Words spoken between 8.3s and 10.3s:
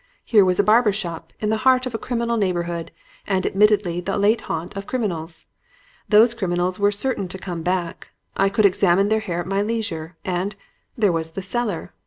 I could examine their hair at my leisure;